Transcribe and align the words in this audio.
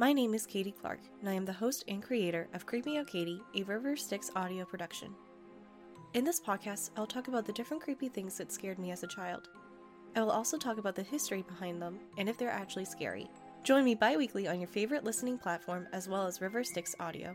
My 0.00 0.12
name 0.12 0.32
is 0.32 0.46
Katie 0.46 0.70
Clark, 0.80 1.00
and 1.18 1.28
I 1.28 1.32
am 1.32 1.44
the 1.44 1.52
host 1.52 1.82
and 1.88 2.00
creator 2.00 2.46
of 2.54 2.64
Creeping 2.64 2.98
Out 2.98 3.08
Katie, 3.08 3.42
a 3.56 3.64
River 3.64 3.96
Styx 3.96 4.30
audio 4.36 4.64
production. 4.64 5.12
In 6.14 6.22
this 6.22 6.40
podcast, 6.40 6.90
I'll 6.96 7.04
talk 7.04 7.26
about 7.26 7.44
the 7.44 7.52
different 7.52 7.82
creepy 7.82 8.08
things 8.08 8.38
that 8.38 8.52
scared 8.52 8.78
me 8.78 8.92
as 8.92 9.02
a 9.02 9.08
child. 9.08 9.48
I 10.14 10.20
will 10.20 10.30
also 10.30 10.56
talk 10.56 10.78
about 10.78 10.94
the 10.94 11.02
history 11.02 11.42
behind 11.42 11.82
them 11.82 11.98
and 12.16 12.28
if 12.28 12.38
they're 12.38 12.48
actually 12.48 12.84
scary. 12.84 13.28
Join 13.64 13.84
me 13.84 13.96
bi 13.96 14.16
weekly 14.16 14.46
on 14.46 14.60
your 14.60 14.68
favorite 14.68 15.02
listening 15.02 15.36
platform 15.36 15.88
as 15.92 16.08
well 16.08 16.28
as 16.28 16.40
River 16.40 16.62
Styx 16.62 16.94
Audio. 17.00 17.34